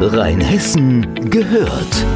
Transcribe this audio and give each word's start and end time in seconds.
Rheinhessen 0.00 1.28
gehört. 1.28 2.06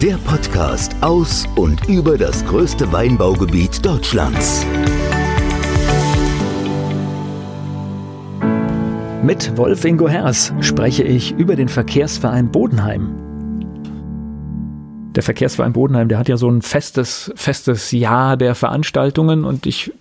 Der 0.00 0.16
Podcast 0.16 0.96
aus 1.02 1.46
und 1.56 1.90
über 1.90 2.16
das 2.16 2.42
größte 2.46 2.90
Weinbaugebiet 2.90 3.84
Deutschlands. 3.84 4.64
Mit 9.22 9.58
Wolf 9.58 9.84
Ingo 9.84 10.08
Hers 10.08 10.54
spreche 10.60 11.02
ich 11.02 11.32
über 11.32 11.54
den 11.54 11.68
Verkehrsverein 11.68 12.50
Bodenheim. 12.50 13.14
Der 15.14 15.22
Verkehrsverein 15.22 15.74
Bodenheim, 15.74 16.08
der 16.08 16.18
hat 16.18 16.30
ja 16.30 16.38
so 16.38 16.48
ein 16.48 16.62
festes, 16.62 17.30
festes 17.36 17.90
Jahr 17.90 18.38
der 18.38 18.54
Veranstaltungen 18.54 19.44
und 19.44 19.66
ich 19.66 19.92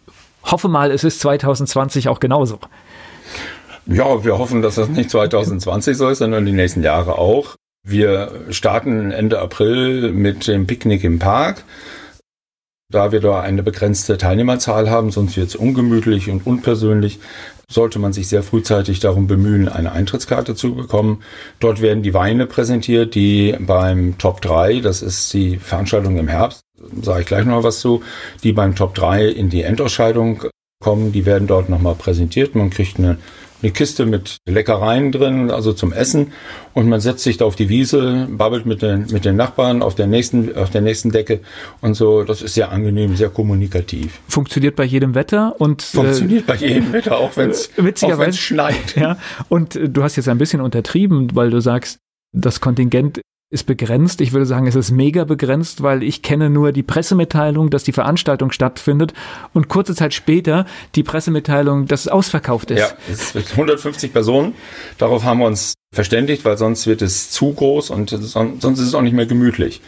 hoffe 0.45 0.70
mal, 0.70 0.91
es 0.91 1.04
ist 1.04 1.20
2020 1.20 2.07
auch 2.07 2.21
genauso. 2.21 2.57
Ja, 3.88 4.24
wir 4.24 4.38
hoffen, 4.38 4.62
dass 4.62 4.76
das 4.76 4.90
nicht 4.90 5.10
2020 5.10 5.98
so 5.98 6.10
ist, 6.10 6.20
sondern 6.20 6.46
die 6.46 6.52
nächsten 6.52 6.84
Jahre 6.84 7.18
auch. 7.18 7.56
Wir 7.84 8.32
starten 8.52 9.12
Ende 9.12 9.40
April 9.40 10.12
mit 10.12 10.48
dem 10.48 10.68
Picknick 10.68 11.04
im 11.04 11.20
Park. 11.20 11.64
Da 12.92 13.12
wir 13.12 13.21
da 13.21 13.40
eine 13.40 13.64
begrenzte 13.64 14.18
Teilnehmerzahl 14.18 14.90
haben, 14.90 15.12
sonst 15.12 15.38
wird 15.38 15.48
es 15.48 15.56
ungemütlich 15.56 16.30
und 16.30 16.46
unpersönlich, 16.46 17.20
sollte 17.70 18.00
man 18.00 18.12
sich 18.12 18.28
sehr 18.28 18.44
frühzeitig 18.44 19.00
darum 19.00 19.28
bemühen, 19.28 19.70
eine 19.70 19.93
Eintrittskarte 19.93 20.56
zu 20.56 20.76
bekommen. 20.76 21.24
Dort 21.62 21.82
werden 21.82 22.04
die 22.04 22.14
Weine 22.14 22.46
präsentiert, 22.48 23.16
die 23.16 23.56
beim 23.60 24.18
Top 24.18 24.42
3, 24.42 24.82
das 24.82 25.02
ist 25.02 25.34
die 25.34 25.57
Veranstaltung 25.57 26.18
im 26.18 26.28
Herbst, 26.28 26.62
sage 27.02 27.21
ich 27.21 27.28
gleich 27.28 27.46
noch 27.46 27.64
was 27.64 27.79
zu, 27.79 28.04
die 28.43 28.52
beim 28.52 28.76
Top 28.76 28.93
3 28.93 29.26
in 29.28 29.50
die 29.50 29.62
Endausscheidung 29.62 30.43
kommen, 30.84 31.14
die 31.14 31.26
werden 31.26 31.48
dort 31.48 31.70
nochmal 31.70 31.96
präsentiert. 31.96 32.56
Man 32.56 32.72
kriegt 32.72 33.00
eine 33.00 33.18
eine 33.61 33.72
Kiste 33.72 34.06
mit 34.06 34.38
Leckereien 34.45 35.12
drin, 35.12 35.52
also 35.52 35.73
zum 35.73 35.94
Essen. 35.94 36.34
Und 36.73 36.88
man 36.88 37.00
setzt 37.02 37.23
sich 37.23 37.38
da 37.38 37.45
auf 37.45 37.56
die 37.56 37.70
Wiese, 37.70 38.28
babbelt 38.30 38.66
mit 38.66 38.81
den, 38.81 39.08
mit 39.12 39.26
den 39.26 39.36
Nachbarn 39.36 39.81
auf 39.81 39.95
der 39.95 40.08
nächsten, 40.08 40.56
auf 40.56 40.70
der 40.70 40.81
nächsten 40.81 41.12
Decke 41.12 41.42
und 41.82 41.94
so. 41.94 42.23
Das 42.23 42.42
ist 42.42 42.54
sehr 42.54 42.72
angenehm, 42.72 43.16
sehr 43.16 43.30
kommunikativ. 43.30 44.20
Funktioniert 44.28 44.76
bei 44.76 44.86
jedem 44.86 45.16
Wetter 45.16 45.56
und 45.59 45.82
äh, 45.82 45.86
funktioniert 45.86 46.44
äh, 46.44 46.48
bei 46.48 46.56
jedem 46.56 46.94
Wetter, 46.94 47.17
auch 47.17 47.36
wenn 47.38 47.50
es 47.52 47.70
schneit. 48.38 48.95
Ja. 48.95 49.17
Und 49.50 49.76
äh, 49.76 49.89
du 49.89 50.04
hast 50.04 50.16
jetzt 50.16 50.28
ein 50.28 50.38
bisschen 50.38 50.62
untertrieben, 50.62 51.30
weil 51.34 51.50
du 51.50 51.59
sagst, 51.59 52.00
das 52.34 52.62
Kontingent 52.62 53.22
ist 53.52 53.66
begrenzt. 53.66 54.22
Ich 54.22 54.32
würde 54.32 54.46
sagen, 54.46 54.66
es 54.66 54.76
ist 54.76 54.92
mega 54.92 55.26
begrenzt, 55.26 55.84
weil 55.84 56.04
ich 56.04 56.22
kenne 56.22 56.50
nur 56.50 56.72
die 56.72 56.84
Pressemitteilung, 56.84 57.70
dass 57.70 57.84
die 57.84 57.92
Veranstaltung 57.92 58.52
stattfindet 58.52 59.14
und 59.54 59.68
kurze 59.68 59.94
Zeit 59.94 60.14
später 60.14 60.66
die 60.96 61.04
Pressemitteilung, 61.04 61.86
dass 61.86 62.02
es 62.02 62.08
ausverkauft 62.08 62.72
ist. 62.72 62.80
Ja, 62.80 62.88
es 63.12 63.36
wird 63.36 63.52
150 63.52 64.14
Personen. 64.14 64.54
Darauf 64.98 65.26
haben 65.26 65.40
wir 65.40 65.48
uns 65.48 65.74
verständigt, 65.94 66.46
weil 66.46 66.58
sonst 66.58 66.88
wird 66.88 67.02
es 67.02 67.30
zu 67.30 67.54
groß 67.54 67.90
und 67.90 68.10
sonst 68.10 68.80
ist 68.80 68.88
es 68.88 68.96
auch 68.96 69.02
nicht 69.02 69.14
mehr 69.14 69.26
gemütlich. 69.26 69.82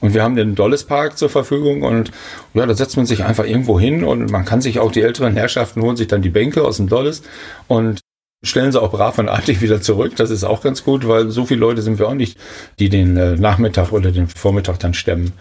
Und 0.00 0.14
wir 0.14 0.22
haben 0.22 0.36
den 0.36 0.54
Dolles 0.54 0.84
Park 0.84 1.18
zur 1.18 1.28
Verfügung 1.28 1.82
und 1.82 2.12
ja, 2.54 2.64
da 2.66 2.74
setzt 2.74 2.96
man 2.96 3.04
sich 3.04 3.24
einfach 3.24 3.44
irgendwo 3.44 3.80
hin 3.80 4.04
und 4.04 4.30
man 4.30 4.44
kann 4.44 4.60
sich 4.60 4.78
auch 4.78 4.92
die 4.92 5.02
älteren 5.02 5.34
Herrschaften 5.34 5.82
holen 5.82 5.96
sich 5.96 6.06
dann 6.06 6.22
die 6.22 6.28
Bänke 6.28 6.64
aus 6.64 6.76
dem 6.76 6.88
Dolles 6.88 7.22
und 7.66 7.98
stellen 8.42 8.72
sie 8.72 8.80
auch 8.80 8.92
brav 8.92 9.18
und 9.18 9.28
artig 9.28 9.60
wieder 9.60 9.80
zurück. 9.80 10.16
Das 10.16 10.30
ist 10.30 10.44
auch 10.44 10.62
ganz 10.62 10.84
gut, 10.84 11.06
weil 11.08 11.30
so 11.30 11.44
viele 11.44 11.60
Leute 11.60 11.82
sind 11.82 11.98
wir 11.98 12.08
auch 12.08 12.14
nicht, 12.14 12.38
die 12.78 12.88
den 12.88 13.16
äh, 13.16 13.36
Nachmittag 13.36 13.92
oder 13.92 14.12
den 14.12 14.28
Vormittag 14.28 14.78
dann 14.78 14.94
stemmen. 14.94 15.32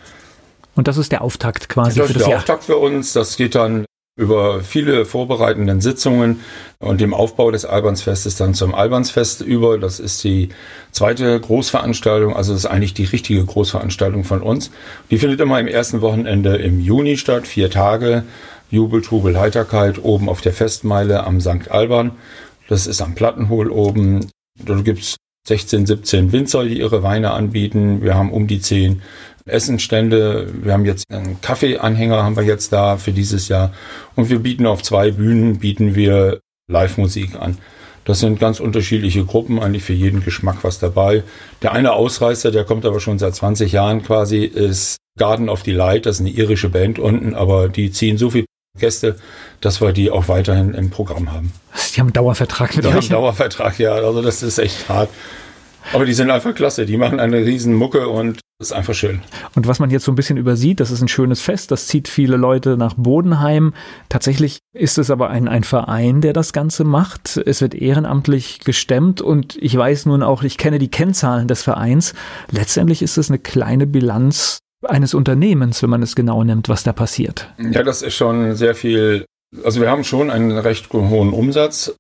Und 0.76 0.88
das 0.88 0.98
ist 0.98 1.12
der 1.12 1.22
Auftakt 1.22 1.70
quasi 1.70 2.00
das 2.00 2.08
für 2.08 2.14
das 2.14 2.22
ist 2.22 2.28
der 2.28 2.38
Auftakt 2.38 2.64
für 2.64 2.78
uns. 2.78 3.14
Das 3.14 3.38
geht 3.38 3.56
dann 3.56 3.86
über 4.16 4.62
viele 4.62 5.06
vorbereitenden 5.06 5.80
Sitzungen 5.80 6.42
und 6.80 7.00
dem 7.02 7.14
Aufbau 7.14 7.52
des 7.52 7.66
Albansfestes 7.66 8.36
dann 8.36 8.56
zum 8.56 8.74
Albansfest 8.74 9.42
über. 9.42 9.78
Das 9.78 10.00
ist 10.00 10.24
die 10.24 10.50
zweite 10.92 11.40
Großveranstaltung, 11.40 12.36
also 12.36 12.54
das 12.54 12.64
ist 12.64 12.70
eigentlich 12.70 12.96
die 12.96 13.06
richtige 13.06 13.46
Großveranstaltung 13.46 14.24
von 14.24 14.42
uns. 14.42 14.72
Die 15.12 15.20
findet 15.20 15.40
immer 15.40 15.60
im 15.60 15.68
ersten 15.68 16.02
Wochenende 16.02 16.58
im 16.58 16.80
Juni 16.80 17.18
statt, 17.18 17.48
vier 17.48 17.70
Tage. 17.70 18.24
Jubel, 18.70 19.02
Trubel, 19.02 19.40
Heiterkeit 19.40 20.04
oben 20.04 20.28
auf 20.28 20.42
der 20.42 20.52
Festmeile 20.52 21.24
am 21.24 21.40
St. 21.40 21.72
Alban. 21.72 22.12
Das 22.68 22.88
ist 22.88 23.02
am 23.02 23.16
Plattenhohl 23.16 23.72
oben. 23.72 24.30
Da 24.64 24.76
gibt's 24.82 25.16
16, 25.48 25.86
17 25.86 26.32
Winzer, 26.32 26.66
die 26.66 26.80
ihre 26.80 27.04
Weine 27.04 27.32
anbieten. 27.32 28.02
Wir 28.02 28.16
haben 28.16 28.32
um 28.32 28.48
die 28.48 28.60
10 28.60 29.02
Essenstände. 29.46 30.54
Wir 30.62 30.74
haben 30.74 30.86
jetzt 30.86 31.06
einen 31.10 31.40
Kaffeeanhänger 31.42 32.24
haben 32.24 32.36
wir 32.36 32.44
jetzt 32.44 32.74
da 32.74 32.98
für 32.98 33.14
dieses 33.14 33.48
Jahr. 33.48 33.74
Und 34.16 34.30
wir 34.30 34.40
bieten 34.40 34.66
auf 34.66 34.84
zwei 34.84 35.12
Bühnen, 35.12 35.60
bieten 35.60 35.96
wir 35.96 36.40
Live-Musik 36.70 37.36
an. 37.40 37.58
Das 38.04 38.20
sind 38.20 38.40
ganz 38.40 38.60
unterschiedliche 38.60 39.26
Gruppen, 39.26 39.60
eigentlich 39.60 39.84
für 39.84 39.94
jeden 39.94 40.24
Geschmack 40.24 40.60
was 40.62 40.80
dabei. 40.80 41.24
Der 41.62 41.74
eine 41.74 41.94
Ausreißer, 41.94 42.52
der 42.52 42.64
kommt 42.64 42.86
aber 42.86 43.00
schon 43.00 43.20
seit 43.20 43.36
20 43.36 43.72
Jahren 43.72 44.04
quasi, 44.04 44.44
ist 44.44 44.98
Garden 45.18 45.50
of 45.50 45.64
Delight. 45.64 46.06
Das 46.06 46.16
ist 46.16 46.22
eine 46.22 46.30
irische 46.30 46.70
Band 46.70 47.00
unten, 47.00 47.36
aber 47.36 47.68
die 47.70 47.92
ziehen 47.92 48.18
so 48.18 48.30
viel 48.30 48.46
Gäste, 48.78 49.16
dass 49.62 49.82
wir 49.82 49.92
die 49.94 50.12
auch 50.12 50.28
weiterhin 50.28 50.74
im 50.74 50.90
Programm 50.90 51.32
haben. 51.32 51.52
Die 51.96 52.00
haben 52.00 52.08
einen 52.08 52.14
Dauervertrag 52.14 52.76
mit 52.76 52.86
die 52.86 52.90
euch? 52.90 52.94
Die 52.94 52.98
haben 52.98 53.04
einen 53.04 53.22
Dauervertrag, 53.24 53.80
ja. 53.80 53.94
Also 53.94 54.22
das 54.22 54.44
ist 54.44 54.58
echt 54.60 54.90
hart. 54.90 55.10
Aber 55.94 56.06
die 56.06 56.14
sind 56.14 56.30
einfach 56.32 56.54
klasse. 56.54 56.86
Die 56.86 56.98
machen 56.98 57.20
eine 57.20 57.38
riesen 57.38 57.74
Mucke 57.74 58.08
und 58.10 58.40
ist 58.60 58.74
einfach 58.74 58.96
schön. 58.96 59.22
Und 59.56 59.68
was 59.68 59.80
man 59.80 59.92
jetzt 59.92 60.04
so 60.04 60.12
ein 60.12 60.16
bisschen 60.16 60.38
übersieht, 60.38 60.80
das 60.80 60.90
ist 60.90 61.02
ein 61.02 61.08
schönes 61.08 61.42
Fest, 61.42 61.70
das 61.70 61.88
zieht 61.88 62.08
viele 62.08 62.38
Leute 62.38 62.76
nach 62.76 62.96
Bodenheim. 62.96 63.74
Tatsächlich 64.10 64.60
ist 64.74 64.98
es 64.98 65.12
aber 65.12 65.30
ein, 65.30 65.48
ein 65.48 65.64
Verein, 65.64 66.22
der 66.22 66.34
das 66.34 66.54
Ganze 66.54 66.84
macht. 66.84 67.38
Es 67.38 67.62
wird 67.62 67.76
ehrenamtlich 67.76 68.60
gestemmt 68.60 69.22
und 69.22 69.58
ich 69.62 69.78
weiß 69.78 70.08
nun 70.08 70.24
auch, 70.24 70.42
ich 70.42 70.58
kenne 70.58 70.80
die 70.80 70.90
Kennzahlen 70.90 71.48
des 71.48 71.62
Vereins. 71.62 72.16
Letztendlich 72.50 73.04
ist 73.04 73.18
es 73.18 73.30
eine 73.30 73.40
kleine 73.40 73.86
Bilanz 73.86 74.58
eines 74.86 75.14
Unternehmens, 75.14 75.82
wenn 75.82 75.90
man 75.90 76.04
es 76.04 76.16
genau 76.16 76.44
nimmt, 76.44 76.70
was 76.70 76.84
da 76.84 76.94
passiert. 76.94 77.50
Ja, 77.58 77.84
das 77.84 78.02
ist 78.02 78.16
schon 78.16 78.56
sehr 78.56 78.76
viel. 78.76 79.26
Also 79.64 79.82
wir 79.82 79.90
haben 79.90 80.04
schon 80.04 80.30
einen 80.30 80.52
recht 80.52 80.92
hohen 80.94 81.34
Umsatz. 81.34 81.96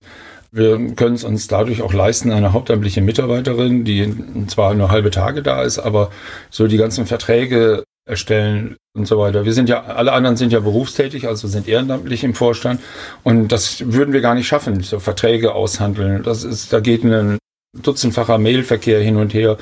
Wir 0.51 0.77
können 0.95 1.15
es 1.15 1.23
uns 1.23 1.47
dadurch 1.47 1.81
auch 1.81 1.93
leisten, 1.93 2.31
eine 2.31 2.53
hauptamtliche 2.53 3.01
Mitarbeiterin, 3.01 3.83
die 3.83 4.47
zwar 4.47 4.73
nur 4.73 4.91
halbe 4.91 5.11
Tage 5.11 5.41
da 5.41 5.61
ist, 5.61 5.77
aber 5.77 6.09
so 6.49 6.67
die 6.67 6.77
ganzen 6.77 7.05
Verträge 7.05 7.83
erstellen 8.07 8.77
und 8.95 9.07
so 9.07 9.19
weiter. 9.19 9.43
Wir 9.45 9.53
sind 9.53 9.67
ja, 9.67 9.83
alle 9.83 10.13
anderen 10.13 10.37
sind 10.37 10.53
ja 10.53 10.61
berufstätig, 10.61 11.27
also 11.27 11.47
sind 11.47 11.67
ehrenamtlich 11.67 12.23
im 12.23 12.33
Vorstand. 12.33 12.79
Und 13.23 13.49
das 13.51 13.91
würden 13.93 14.13
wir 14.13 14.21
gar 14.21 14.35
nicht 14.35 14.47
schaffen, 14.47 14.81
so 14.81 14.99
Verträge 14.99 15.53
aushandeln. 15.53 16.23
Das 16.23 16.43
ist, 16.43 16.71
da 16.71 16.79
geht 16.79 17.03
ein 17.03 17.37
dutzendfacher 17.73 18.37
Mailverkehr 18.37 19.01
hin 19.01 19.17
und 19.17 19.33
her. 19.33 19.57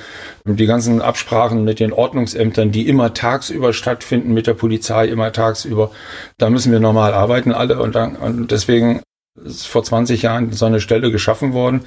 Die 0.45 0.65
ganzen 0.65 1.01
Absprachen 1.01 1.63
mit 1.63 1.79
den 1.79 1.93
Ordnungsämtern, 1.93 2.71
die 2.71 2.87
immer 2.87 3.13
tagsüber 3.13 3.73
stattfinden, 3.73 4.33
mit 4.33 4.47
der 4.47 4.53
Polizei 4.53 5.07
immer 5.07 5.31
tagsüber. 5.31 5.91
Da 6.37 6.49
müssen 6.49 6.71
wir 6.71 6.79
normal 6.79 7.13
arbeiten 7.13 7.51
alle 7.51 7.79
und, 7.79 7.95
dann, 7.95 8.15
und 8.15 8.51
deswegen 8.51 9.01
ist 9.43 9.67
vor 9.67 9.83
20 9.83 10.21
Jahren 10.21 10.53
so 10.53 10.65
eine 10.65 10.79
Stelle 10.79 11.11
geschaffen 11.11 11.51
worden, 11.51 11.81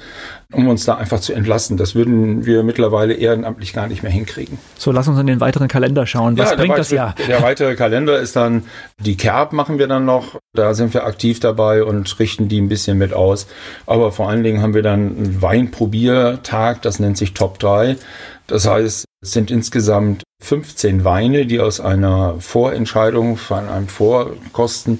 um 0.53 0.67
uns 0.67 0.85
da 0.85 0.95
einfach 0.95 1.19
zu 1.19 1.33
entlasten. 1.33 1.77
Das 1.77 1.95
würden 1.95 2.45
wir 2.45 2.61
mittlerweile 2.63 3.15
ehrenamtlich 3.15 3.73
gar 3.73 3.87
nicht 3.87 4.03
mehr 4.03 4.11
hinkriegen. 4.11 4.59
So, 4.77 4.91
lass 4.91 5.07
uns 5.07 5.19
in 5.19 5.25
den 5.25 5.39
weiteren 5.39 5.67
Kalender 5.67 6.05
schauen. 6.05 6.37
Was 6.37 6.51
ja, 6.51 6.55
bringt 6.55 6.77
das 6.77 6.91
Jahr? 6.91 7.15
Der 7.27 7.41
weitere 7.41 7.75
Kalender 7.75 8.19
ist 8.19 8.35
dann, 8.35 8.65
die 8.99 9.17
Kerb 9.17 9.53
machen 9.53 9.79
wir 9.79 9.87
dann 9.87 10.05
noch. 10.05 10.37
Da 10.53 10.75
sind 10.75 10.93
wir 10.93 11.05
aktiv 11.05 11.39
dabei 11.39 11.83
und 11.83 12.19
richten 12.19 12.49
die 12.49 12.61
ein 12.61 12.69
bisschen 12.69 12.97
mit 12.99 13.13
aus. 13.13 13.47
Aber 13.87 14.11
vor 14.11 14.29
allen 14.29 14.43
Dingen 14.43 14.61
haben 14.61 14.75
wir 14.75 14.83
dann 14.83 15.17
einen 15.17 15.41
Weinprobiertag, 15.41 16.83
das 16.83 16.99
nennt 16.99 17.17
sich 17.17 17.33
Top 17.33 17.57
3. 17.57 17.95
Das 18.45 18.67
heißt, 18.67 19.05
es 19.21 19.31
sind 19.31 19.51
insgesamt 19.51 20.23
15 20.41 21.03
Weine, 21.03 21.45
die 21.45 21.59
aus 21.59 21.79
einer 21.79 22.35
Vorentscheidung 22.39 23.37
von 23.37 23.67
einem 23.67 23.87
Vorkosten 23.87 24.99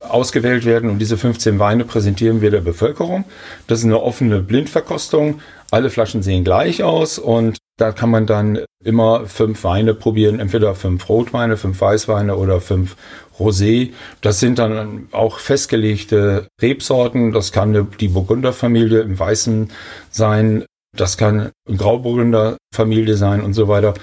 ausgewählt 0.00 0.64
werden 0.64 0.90
und 0.90 0.98
diese 0.98 1.16
15 1.16 1.58
Weine 1.58 1.84
präsentieren 1.84 2.40
wir 2.40 2.50
der 2.50 2.60
Bevölkerung. 2.60 3.24
Das 3.66 3.80
ist 3.80 3.84
eine 3.84 4.00
offene 4.02 4.40
Blindverkostung. 4.40 5.40
Alle 5.70 5.90
Flaschen 5.90 6.22
sehen 6.22 6.42
gleich 6.42 6.82
aus 6.82 7.18
und 7.18 7.58
da 7.76 7.92
kann 7.92 8.10
man 8.10 8.26
dann 8.26 8.60
immer 8.84 9.26
fünf 9.26 9.64
Weine 9.64 9.94
probieren, 9.94 10.40
entweder 10.40 10.74
fünf 10.74 11.08
Rotweine, 11.08 11.56
fünf 11.56 11.80
Weißweine 11.80 12.36
oder 12.36 12.60
fünf 12.60 12.96
Rosé. 13.38 13.92
Das 14.20 14.40
sind 14.40 14.58
dann 14.58 15.08
auch 15.12 15.38
festgelegte 15.38 16.48
Rebsorten. 16.60 17.32
Das 17.32 17.52
kann 17.52 17.88
die 17.98 18.08
Burgunderfamilie 18.08 19.00
im 19.00 19.18
Weißen 19.18 19.70
sein. 20.10 20.64
Das 20.96 21.16
kann 21.16 21.50
Grauburgunder-Familie 21.66 23.16
sein 23.16 23.42
und 23.42 23.54
so 23.54 23.68
weiter. 23.68 23.94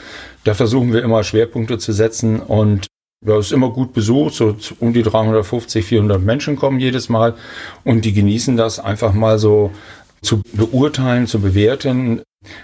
Da 0.43 0.53
versuchen 0.53 0.93
wir 0.93 1.03
immer 1.03 1.23
Schwerpunkte 1.23 1.77
zu 1.77 1.91
setzen 1.91 2.39
und 2.39 2.86
ja, 3.25 3.39
ist 3.39 3.51
immer 3.51 3.69
gut 3.71 3.93
besucht, 3.93 4.35
so 4.35 4.55
um 4.79 4.93
die 4.93 5.03
350, 5.03 5.85
400 5.85 6.21
Menschen 6.21 6.55
kommen 6.55 6.79
jedes 6.79 7.09
Mal 7.09 7.35
und 7.83 8.05
die 8.05 8.13
genießen 8.13 8.57
das 8.57 8.79
einfach 8.79 9.13
mal 9.13 9.39
so 9.39 9.71
zu 10.21 10.41
beurteilen, 10.53 11.27
zu 11.27 11.39
bewerten, 11.39 12.21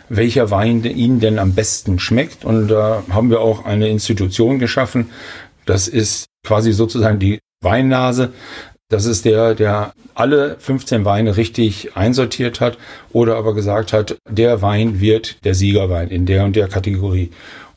welcher 0.10 0.52
Wein 0.52 0.84
ihnen 0.84 1.20
denn 1.20 1.40
am 1.40 1.54
besten 1.54 2.00
schmeckt. 2.00 2.46
Und 2.46 2.68
da 2.68 3.04
haben 3.10 3.30
wir 3.30 3.42
auch 3.42 3.66
eine 3.66 3.90
Institution 3.90 4.60
geschaffen. 4.60 5.10
Das 5.66 5.88
ist 5.88 6.26
quasi 6.46 6.72
sozusagen 6.74 7.20
die 7.20 7.40
Weinnase. 7.62 8.34
Das 8.90 9.06
ist 9.06 9.26
der, 9.26 9.56
der 9.56 9.94
alle 10.14 10.58
15 10.60 11.06
Weine 11.06 11.38
richtig 11.38 11.96
einsortiert 11.96 12.62
hat 12.62 12.78
oder 13.12 13.38
aber 13.38 13.56
gesagt 13.56 13.94
hat, 13.94 14.18
der 14.30 14.62
Wein 14.62 15.00
wird 15.00 15.44
der 15.46 15.56
Siegerwein 15.56 16.10
in 16.10 16.26
der 16.26 16.46
und 16.46 16.56
der 16.56 16.68
Kategorie. 16.68 17.32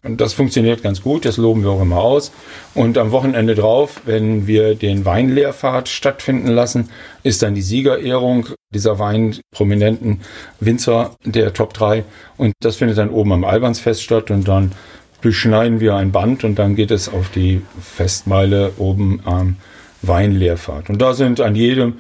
Und 0.07 0.21
das 0.21 0.33
funktioniert 0.33 0.83
ganz 0.83 1.03
gut, 1.03 1.25
das 1.25 1.37
loben 1.37 1.63
wir 1.63 1.71
auch 1.71 1.83
immer 1.83 1.99
aus. 1.99 2.33
Und 2.75 2.97
am 2.97 3.11
Wochenende 3.11 3.55
drauf, 3.55 4.01
wenn 4.05 4.47
wir 4.47 4.75
den 4.75 5.05
Weinlehrfahrt 5.05 5.89
stattfinden 5.89 6.49
lassen, 6.49 6.91
ist 7.23 7.43
dann 7.43 7.55
die 7.55 7.63
Siegerehrung 7.63 8.49
dieser 8.73 8.99
Weinprominenten 8.99 10.21
Winzer 10.61 11.17
der 11.25 11.53
Top 11.53 11.75
3. 11.75 12.05
Und 12.37 12.53
das 12.61 12.77
findet 12.77 12.99
dann 12.99 13.11
oben 13.11 13.33
am 13.33 13.45
Albansfest 13.45 14.03
statt 14.03 14.31
und 14.31 14.47
dann 14.47 14.73
beschneiden 15.21 15.81
wir 15.81 15.97
ein 15.97 16.13
Band 16.13 16.45
und 16.45 16.59
dann 16.59 16.77
geht 16.77 16.91
es 16.91 17.09
auf 17.09 17.31
die 17.31 17.63
Festmeile 17.81 18.73
oben 18.79 19.21
am 19.25 19.57
Weinlehrfahrt. 20.03 20.89
Und 20.89 21.03
da 21.03 21.15
sind 21.15 21.41
an 21.41 21.57
jedem, 21.57 21.95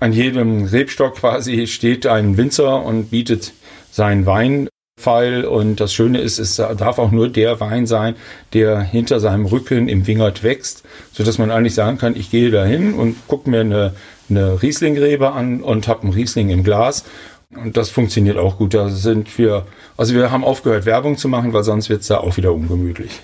an 0.00 0.12
jedem 0.12 0.64
Rebstock 0.64 1.16
quasi 1.16 1.66
steht 1.66 2.06
ein 2.06 2.36
Winzer 2.36 2.82
und 2.82 3.10
bietet 3.10 3.52
seinen 3.90 4.26
Wein 4.26 4.68
Pfeil. 5.02 5.44
Und 5.44 5.80
das 5.80 5.92
Schöne 5.92 6.20
ist, 6.20 6.38
es 6.38 6.56
darf 6.56 6.98
auch 6.98 7.10
nur 7.10 7.28
der 7.28 7.60
Wein 7.60 7.86
sein, 7.86 8.14
der 8.52 8.80
hinter 8.80 9.20
seinem 9.20 9.46
Rücken 9.46 9.88
im 9.88 10.06
Wingert 10.06 10.42
wächst, 10.42 10.82
sodass 11.12 11.38
man 11.38 11.50
eigentlich 11.50 11.74
sagen 11.74 11.98
kann, 11.98 12.16
ich 12.16 12.30
gehe 12.30 12.50
dahin 12.50 12.94
und 12.94 13.16
gucke 13.28 13.50
mir 13.50 13.60
eine, 13.60 13.94
eine 14.30 14.62
Rieslingrebe 14.62 15.32
an 15.32 15.62
und 15.62 15.88
habe 15.88 16.04
einen 16.04 16.12
Riesling 16.12 16.50
im 16.50 16.64
Glas. 16.64 17.04
Und 17.54 17.76
das 17.76 17.90
funktioniert 17.90 18.38
auch 18.38 18.56
gut. 18.56 18.72
Da 18.72 18.88
sind 18.88 19.36
wir 19.36 19.66
also 19.96 20.14
wir 20.14 20.30
haben 20.30 20.44
aufgehört, 20.44 20.86
Werbung 20.86 21.16
zu 21.16 21.28
machen, 21.28 21.52
weil 21.52 21.64
sonst 21.64 21.88
wird 21.88 22.00
es 22.00 22.08
da 22.08 22.18
auch 22.18 22.36
wieder 22.36 22.52
ungemütlich. 22.52 23.20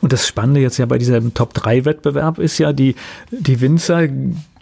Und 0.00 0.12
das 0.12 0.26
Spannende 0.26 0.60
jetzt 0.60 0.78
ja 0.78 0.86
bei 0.86 0.98
diesem 0.98 1.34
Top-3-Wettbewerb 1.34 2.38
ist 2.38 2.58
ja, 2.58 2.72
die, 2.72 2.94
die 3.30 3.60
Winzer 3.60 4.08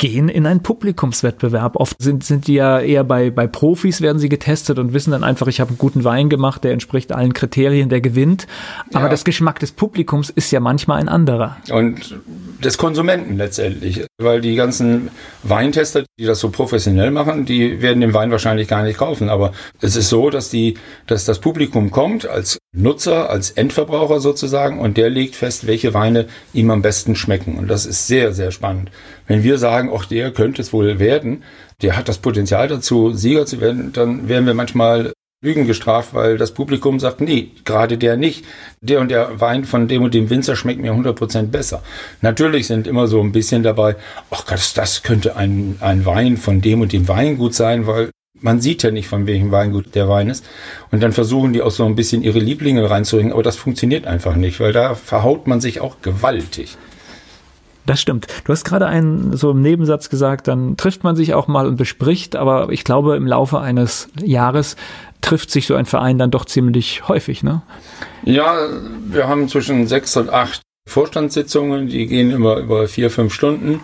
gehen 0.01 0.31
in 0.31 0.47
einen 0.47 0.63
Publikumswettbewerb. 0.63 1.77
Oft 1.77 2.01
sind, 2.01 2.25
sind 2.25 2.47
die 2.47 2.55
ja 2.55 2.81
eher 2.81 3.05
bei, 3.05 3.31
bei 3.31 3.47
Profis 3.47 4.01
werden 4.01 4.19
sie 4.19 4.31
getestet 4.31 4.79
und 4.79 4.95
wissen 4.95 5.11
dann 5.11 5.23
einfach, 5.23 5.47
ich 5.47 5.61
habe 5.61 5.69
einen 5.69 5.79
guten 5.79 6.05
Wein 6.05 6.31
gemacht, 6.31 6.65
der 6.65 6.73
entspricht 6.73 7.13
allen 7.13 7.35
Kriterien, 7.35 7.91
der 7.91 8.01
gewinnt. 8.01 8.47
Aber 8.95 9.05
ja. 9.05 9.11
das 9.11 9.25
Geschmack 9.25 9.61
des 9.61 9.73
Publikums 9.73 10.31
ist 10.31 10.51
ja 10.53 10.61
manchmal 10.61 11.01
ein 11.01 11.11
anderer. 11.11 11.59
Und 11.71 12.19
des 12.65 12.79
Konsumenten 12.79 13.37
letztendlich. 13.37 14.05
Weil 14.19 14.41
die 14.41 14.55
ganzen 14.55 15.11
Weintester, 15.43 16.05
die 16.19 16.25
das 16.25 16.41
so 16.41 16.51
professionell 16.51 17.11
machen, 17.11 17.45
die 17.45 17.83
werden 17.83 18.01
den 18.01 18.15
Wein 18.15 18.31
wahrscheinlich 18.31 18.69
gar 18.69 18.83
nicht 18.83 18.99
kaufen. 18.99 19.29
Aber 19.29 19.53
es 19.83 19.97
ist 19.97 20.09
so, 20.09 20.31
dass 20.31 20.49
die, 20.49 20.75
dass 21.07 21.27
das 21.27 21.41
Publikum 21.41 21.91
kommt 21.91 22.27
als 22.27 22.59
Nutzer, 22.73 23.29
als 23.29 23.51
Endverbraucher 23.51 24.21
sozusagen 24.21 24.79
und 24.79 24.97
der 24.97 25.11
legt 25.11 25.37
fest, 25.37 25.67
welche 25.67 25.93
Weine 25.93 26.27
ihm 26.53 26.71
am 26.71 26.83
besten 26.83 27.17
schmecken. 27.17 27.59
Und 27.59 27.69
das 27.69 27.85
ist 27.85 28.07
sehr, 28.07 28.33
sehr 28.33 28.51
spannend. 28.51 28.91
Wenn 29.31 29.45
wir 29.45 29.59
sagen, 29.59 29.91
auch 29.91 30.07
der 30.07 30.33
könnte 30.33 30.61
es 30.61 30.73
wohl 30.73 30.99
werden, 30.99 31.45
der 31.83 31.97
hat 31.97 32.09
das 32.09 32.19
Potenzial 32.19 32.67
dazu, 32.67 33.13
Sieger 33.13 33.47
zu 33.47 33.61
werden, 33.61 33.93
dann 33.93 34.29
werden 34.29 34.45
wir 34.45 34.55
manchmal 34.55 35.13
Lügen 35.41 35.69
gestraft, 35.69 36.15
weil 36.15 36.37
das 36.37 36.51
Publikum 36.51 36.99
sagt, 36.99 37.21
nee, 37.21 37.53
gerade 37.65 37.97
der 37.97 38.17
nicht. 38.17 38.45
Der 38.81 38.99
und 38.99 39.09
der 39.09 39.41
Wein 39.41 39.65
von 39.65 39.87
dem 39.87 40.03
und 40.03 40.15
dem 40.15 40.31
Winzer 40.31 40.57
schmeckt 40.57 40.83
mir 40.83 40.93
100% 40.93 41.45
besser. 41.45 41.81
Natürlich 42.23 42.67
sind 42.67 42.89
immer 42.89 43.07
so 43.07 43.21
ein 43.21 43.31
bisschen 43.31 43.63
dabei, 43.63 43.95
ach 44.33 44.47
Gott, 44.47 44.73
das 44.75 45.05
könnte 45.05 45.37
ein, 45.37 45.77
ein 45.79 46.05
Wein 46.05 46.37
von 46.37 46.61
dem 46.61 46.81
und 46.81 46.93
dem 46.93 47.07
Weingut 47.07 47.55
sein, 47.55 47.87
weil 47.87 48.11
man 48.35 48.61
sieht 48.61 48.83
ja 48.83 48.91
nicht, 48.91 49.07
von 49.07 49.29
welchem 49.29 49.53
Weingut 49.53 49.95
der 49.95 50.09
Wein 50.09 50.29
ist. 50.29 50.45
Und 50.91 51.05
dann 51.05 51.13
versuchen 51.13 51.53
die 51.53 51.63
auch 51.63 51.71
so 51.71 51.85
ein 51.85 51.95
bisschen 51.95 52.25
ihre 52.25 52.41
Lieblinge 52.41 52.91
reinzuhängen, 52.91 53.33
aber 53.33 53.45
das 53.45 53.55
funktioniert 53.55 54.09
einfach 54.09 54.35
nicht, 54.35 54.59
weil 54.59 54.73
da 54.73 54.97
verhaut 54.97 55.47
man 55.47 55.61
sich 55.61 55.81
auch 55.81 56.03
gewaltig. 56.03 56.77
Das 57.87 58.01
stimmt. 58.01 58.27
Du 58.45 58.53
hast 58.53 58.65
gerade 58.65 58.87
einen 58.87 59.37
so 59.37 59.51
im 59.51 59.63
Nebensatz 59.63 60.11
gesagt, 60.11 60.49
dann 60.49 60.77
trifft 60.77 61.03
man 61.03 61.17
sich 61.17 61.35
auch 61.35 61.49
mal 61.49 61.67
und 61.67 61.77
bespricht, 61.77 62.37
aber 62.37 62.71
ich 62.71 62.85
glaube, 62.85 63.17
im 63.17 63.27
Laufe 63.27 63.61
eines 63.61 64.09
Jahres 64.23 64.77
trifft 65.21 65.51
sich 65.51 65.67
so 65.67 65.75
ein 65.75 65.87
Verein 65.87 66.19
dann 66.19 66.31
doch 66.31 66.45
ziemlich 66.45 67.09
häufig, 67.09 67.43
ne? 67.43 67.63
Ja, 68.25 68.55
wir 69.07 69.29
haben 69.29 69.49
zwischen 69.49 69.87
sechs 69.87 70.17
und 70.17 70.31
acht 70.31 70.63
Vorstandssitzungen, 70.89 71.89
die 71.89 72.07
gehen 72.07 72.31
immer 72.31 72.57
über 72.57 72.89
vier, 72.89 73.11
fünf 73.11 73.35
Stunden 73.35 73.81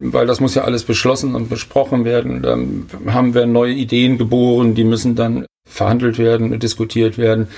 weil 0.00 0.26
das 0.26 0.40
muss 0.40 0.54
ja 0.54 0.62
alles 0.62 0.84
beschlossen 0.84 1.34
und 1.34 1.48
besprochen 1.48 2.04
werden. 2.04 2.42
Dann 2.42 2.86
haben 3.06 3.34
wir 3.34 3.46
neue 3.46 3.72
Ideen 3.72 4.18
geboren, 4.18 4.74
die 4.74 4.84
müssen 4.84 5.16
dann 5.16 5.46
verhandelt 5.68 6.18
werden 6.18 6.52
und 6.52 6.62
diskutiert 6.62 7.18
werden. 7.18 7.48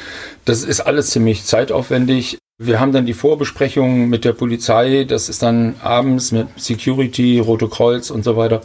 Das 0.44 0.64
ist 0.64 0.80
alles 0.80 1.10
ziemlich 1.10 1.44
zeitaufwendig. 1.44 2.38
Wir 2.62 2.78
haben 2.78 2.92
dann 2.92 3.06
die 3.06 3.14
Vorbesprechungen 3.14 4.10
mit 4.10 4.26
der 4.26 4.34
Polizei, 4.34 5.04
das 5.04 5.30
ist 5.30 5.42
dann 5.42 5.76
abends 5.82 6.30
mit 6.30 6.46
Security, 6.56 7.38
Rote 7.38 7.68
Kreuz 7.68 8.10
und 8.10 8.22
so 8.22 8.36
weiter. 8.36 8.60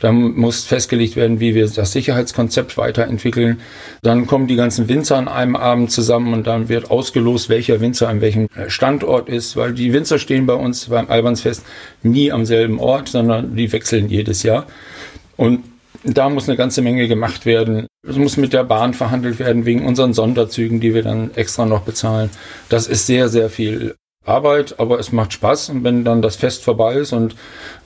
Dann 0.00 0.34
muss 0.34 0.64
festgelegt 0.64 1.14
werden, 1.14 1.38
wie 1.38 1.54
wir 1.54 1.68
das 1.68 1.92
Sicherheitskonzept 1.92 2.76
weiterentwickeln. 2.76 3.60
Dann 4.02 4.26
kommen 4.26 4.48
die 4.48 4.56
ganzen 4.56 4.88
Winzer 4.88 5.16
an 5.16 5.28
einem 5.28 5.54
Abend 5.54 5.92
zusammen 5.92 6.34
und 6.34 6.48
dann 6.48 6.68
wird 6.68 6.90
ausgelost, 6.90 7.48
welcher 7.48 7.80
Winzer 7.80 8.08
an 8.08 8.20
welchem 8.20 8.48
Standort 8.66 9.28
ist, 9.28 9.54
weil 9.54 9.74
die 9.74 9.92
Winzer 9.92 10.18
stehen 10.18 10.46
bei 10.46 10.54
uns 10.54 10.86
beim 10.86 11.08
Albansfest 11.08 11.64
nie 12.02 12.32
am 12.32 12.46
selben 12.46 12.80
Ort, 12.80 13.10
sondern 13.10 13.54
die 13.54 13.70
wechseln 13.70 14.08
jedes 14.08 14.42
Jahr. 14.42 14.66
Und 15.36 15.62
da 16.02 16.28
muss 16.30 16.48
eine 16.48 16.56
ganze 16.56 16.82
Menge 16.82 17.06
gemacht 17.06 17.46
werden. 17.46 17.86
Es 18.08 18.16
muss 18.16 18.36
mit 18.36 18.52
der 18.52 18.64
Bahn 18.64 18.94
verhandelt 18.94 19.38
werden 19.38 19.64
wegen 19.64 19.84
unseren 19.86 20.12
Sonderzügen, 20.12 20.80
die 20.80 20.94
wir 20.94 21.02
dann 21.02 21.34
extra 21.34 21.66
noch 21.66 21.82
bezahlen. 21.82 22.30
Das 22.68 22.86
ist 22.86 23.06
sehr, 23.06 23.28
sehr 23.28 23.50
viel 23.50 23.96
Arbeit, 24.26 24.78
aber 24.78 24.98
es 24.98 25.12
macht 25.12 25.32
Spaß. 25.32 25.70
Und 25.70 25.84
wenn 25.84 26.04
dann 26.04 26.22
das 26.22 26.36
Fest 26.36 26.64
vorbei 26.64 26.94
ist 26.94 27.12
und 27.12 27.36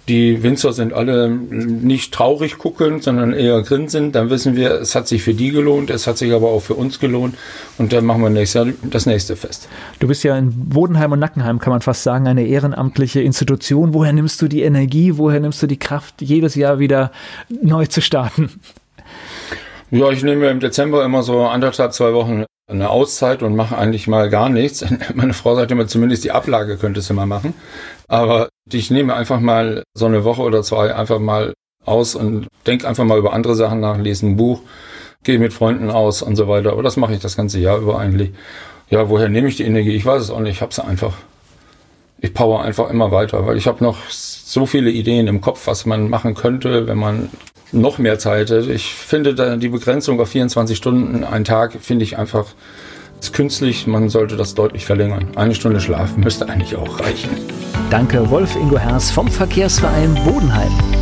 die 0.09 0.43
Winzer 0.43 0.73
sind 0.73 0.93
alle 0.93 1.31
nicht 1.31 2.13
traurig 2.13 2.59
guckend, 2.59 3.05
sondern 3.05 3.33
eher 3.33 3.63
grinsend, 3.63 4.15
dann 4.15 4.29
wissen 4.29 4.57
wir, 4.57 4.73
es 4.73 4.95
hat 4.95 5.07
sich 5.07 5.23
für 5.23 5.35
die 5.35 5.51
gelohnt, 5.51 5.91
es 5.91 6.07
hat 6.07 6.19
sich 6.19 6.33
aber 6.33 6.49
auch 6.49 6.61
für 6.61 6.75
uns 6.75 6.99
gelohnt 6.99 7.37
und 7.79 7.93
dann 7.93 8.05
machen 8.07 8.23
wir 8.23 8.31
nächstes 8.31 8.67
Jahr 8.67 8.75
das 8.83 9.07
nächste 9.07 9.37
Fest. 9.37 9.69
Du 10.01 10.09
bist 10.09 10.25
ja 10.25 10.37
in 10.37 10.71
Bodenheim 10.71 11.13
und 11.13 11.21
Nackenheim, 11.21 11.61
kann 11.61 11.71
man 11.71 11.81
fast 11.81 12.03
sagen, 12.03 12.27
eine 12.27 12.47
ehrenamtliche 12.47 13.21
Institution. 13.21 13.95
Woher 13.95 14.13
nimmst 14.13 14.43
du 14.43 14.49
die 14.49 14.63
Energie, 14.63 15.17
woher 15.17 15.39
nimmst 15.39 15.63
du 15.63 15.69
die 15.69 15.79
Kraft, 15.79 16.23
jedes 16.23 16.57
Jahr 16.57 16.81
wieder 16.81 17.13
neu 17.63 17.87
zu 17.87 18.01
starten? 18.01 18.51
Ja, 19.93 20.09
ich 20.11 20.23
nehme 20.23 20.49
im 20.49 20.61
Dezember 20.61 21.05
immer 21.05 21.25
so 21.25 21.41
anderthalb, 21.47 21.93
zwei 21.93 22.13
Wochen 22.13 22.45
eine 22.69 22.91
Auszeit 22.91 23.43
und 23.43 23.57
mache 23.57 23.77
eigentlich 23.77 24.07
mal 24.07 24.31
gar 24.31 24.49
nichts. 24.49 24.85
Meine 25.15 25.33
Frau 25.33 25.57
sagt 25.57 25.73
immer, 25.73 25.89
zumindest 25.89 26.23
die 26.23 26.31
Ablage 26.31 26.77
könntest 26.77 27.11
du 27.11 27.15
mal 27.15 27.27
machen. 27.27 27.55
Aber 28.07 28.49
ich 28.71 28.93
nehme 28.93 29.15
einfach 29.15 29.41
mal 29.41 29.83
so 29.95 30.07
eine 30.07 30.23
Woche 30.23 30.43
oder 30.43 30.63
zwei 30.63 30.95
einfach 30.95 31.19
mal 31.19 31.55
aus 31.85 32.15
und 32.15 32.47
denke 32.67 32.87
einfach 32.87 33.03
mal 33.03 33.19
über 33.19 33.33
andere 33.33 33.57
Sachen 33.57 33.81
nach, 33.81 33.99
lese 33.99 34.27
ein 34.27 34.37
Buch, 34.37 34.61
gehe 35.25 35.41
mit 35.41 35.53
Freunden 35.53 35.91
aus 35.91 36.23
und 36.23 36.37
so 36.37 36.47
weiter. 36.47 36.71
Aber 36.71 36.85
das 36.85 36.97
mache 36.97 37.15
ich 37.15 37.21
das 37.21 37.37
ganze 37.37 37.59
Jahr 37.59 37.79
über 37.79 37.99
eigentlich. 37.99 38.31
Ja, 38.91 39.09
woher 39.09 39.29
nehme 39.29 39.49
ich 39.49 39.57
die 39.57 39.65
Energie? 39.65 39.97
Ich 39.97 40.07
weiß 40.07 40.23
es 40.23 40.31
auch 40.31 40.41
nicht. 40.41 40.57
Ich 40.57 40.63
habe 40.63 40.73
sie 40.73 40.85
einfach. 40.85 41.15
Ich 42.21 42.35
power 42.35 42.63
einfach 42.63 42.91
immer 42.91 43.11
weiter, 43.11 43.47
weil 43.47 43.57
ich 43.57 43.67
habe 43.67 43.83
noch 43.83 43.97
so 44.09 44.67
viele 44.67 44.91
Ideen 44.91 45.27
im 45.27 45.41
Kopf, 45.41 45.67
was 45.67 45.87
man 45.87 46.11
machen 46.11 46.35
könnte, 46.35 46.87
wenn 46.87 46.99
man 46.99 47.31
noch 47.73 47.99
mehr 47.99 48.19
Zeit. 48.19 48.51
Ich 48.51 48.95
finde 48.95 49.35
da 49.35 49.57
die 49.57 49.69
Begrenzung 49.69 50.21
auf 50.21 50.31
24 50.31 50.77
Stunden 50.77 51.25
einen 51.25 51.45
Tag 51.45 51.75
finde 51.81 52.05
ich 52.05 52.19
einfach 52.19 52.47
künstlich. 53.33 53.87
Man 53.87 54.09
sollte 54.09 54.37
das 54.37 54.55
deutlich 54.55 54.85
verlängern. 54.87 55.29
Eine 55.37 55.55
Stunde 55.55 55.81
Schlaf 55.81 56.17
müsste 56.17 56.49
eigentlich 56.49 56.77
auch 56.77 57.01
reichen. 57.01 57.31
Danke, 57.91 58.31
Wolf 58.31 58.57
Ingo 58.57 58.79
Herrs 58.79 59.11
vom 59.11 59.29
Verkehrsverein 59.29 60.15
Bodenheim. 60.25 61.00